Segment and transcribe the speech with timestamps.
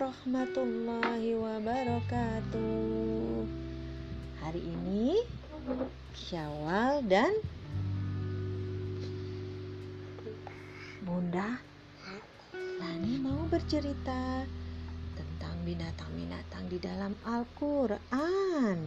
[0.00, 3.44] warahmatullahi wabarakatuh.
[4.40, 5.20] Hari ini
[6.16, 7.28] Syawal dan
[11.04, 11.60] Bunda
[12.80, 14.48] Lani mau bercerita
[15.20, 18.78] tentang binatang-binatang di dalam Al-Quran.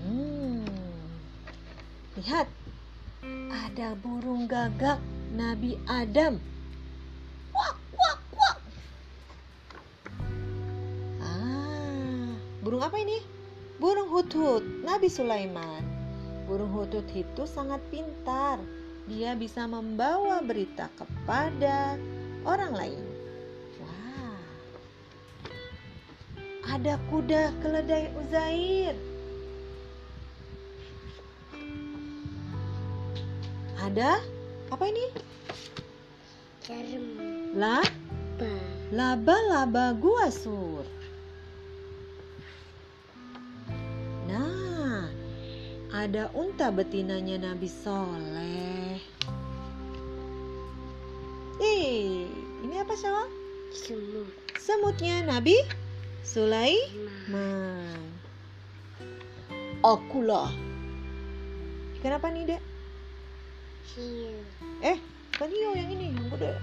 [0.00, 0.64] Hmm.
[2.16, 2.48] Lihat,
[3.52, 4.96] ada burung gagak
[5.36, 6.55] Nabi Adam.
[12.66, 13.22] Burung apa ini?
[13.78, 15.86] Burung hutut Nabi Sulaiman.
[16.50, 18.58] Burung hutut itu sangat pintar.
[19.06, 21.94] Dia bisa membawa berita kepada
[22.42, 23.04] orang lain.
[23.78, 24.38] Wah.
[26.74, 28.98] Ada kuda keledai Uzair.
[33.78, 34.18] Ada
[34.74, 35.06] apa ini?
[36.66, 37.06] Jarum
[37.54, 37.78] La
[38.34, 38.50] ba
[38.90, 40.82] laba-laba gua sur.
[45.96, 49.00] Ada unta betinanya Nabi Soleh.
[51.56, 52.28] Eh,
[52.60, 53.32] ini apa Syawal?
[53.72, 54.28] semut
[54.60, 55.72] Semutnya Nabi ma
[56.20, 57.96] Sulaiman.
[59.80, 60.52] Akulah.
[62.04, 62.62] Kenapa nih, Dek?
[63.96, 64.36] hiu
[64.84, 65.00] Eh,
[65.32, 66.60] bukan hiu yang ini, yang gede.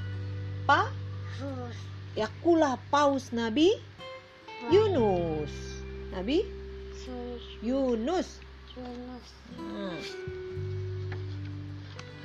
[0.70, 0.94] Pa?
[1.42, 1.78] hus
[2.14, 3.74] Yakulah paus Nabi
[4.70, 5.50] Yunus.
[6.14, 6.46] Nabi
[7.66, 8.38] Yunus.
[8.74, 9.22] Nah.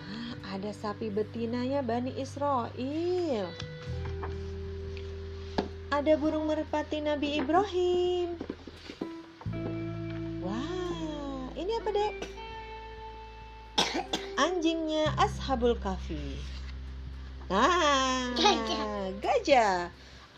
[0.09, 3.53] Ah, ada sapi betinanya Bani Israel.
[5.93, 8.41] Ada burung merpati Nabi Ibrahim.
[10.41, 12.15] Wah, ini apa dek?
[14.41, 16.41] Anjingnya Ashabul Kahfi.
[17.53, 19.13] Nah, Gajah.
[19.21, 19.77] gajah.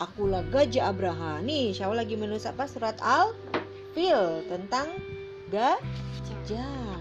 [0.03, 1.39] Akulah gajah Abraha.
[1.39, 2.67] Nih, Syawal lagi menulis apa?
[2.67, 4.91] Surat Al-Fil tentang
[5.51, 5.83] gajah.
[6.47, 6.95] gajah.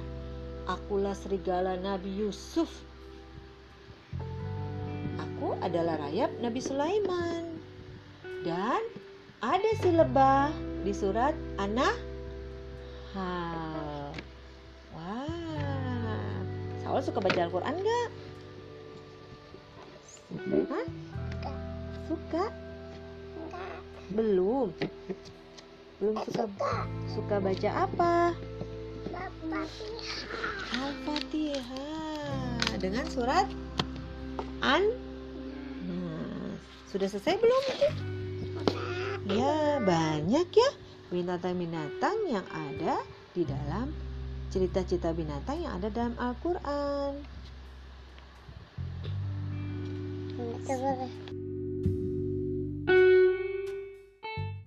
[0.65, 2.69] Akulah serigala Nabi Yusuf.
[5.21, 7.61] Aku adalah rayap Nabi Sulaiman.
[8.41, 8.81] Dan
[9.45, 10.49] ada si lebah
[10.81, 11.93] di surat An-Nahl.
[14.97, 16.41] Wah.
[16.81, 18.09] Saul suka baca Al-Quran nggak?
[20.73, 20.87] Hah?
[22.09, 22.49] Suka?
[24.09, 24.73] Belum.
[25.99, 26.47] Belum suka
[27.11, 28.31] suka baca apa?
[30.79, 33.51] Al-Fatihah dengan surat
[34.63, 34.83] An.
[36.89, 37.63] Sudah selesai belum?
[39.29, 40.69] Ya, banyak ya
[41.13, 43.05] binatang-binatang yang ada
[43.35, 43.93] di dalam
[44.49, 47.21] cerita-cerita binatang yang ada dalam Al-Qur'an.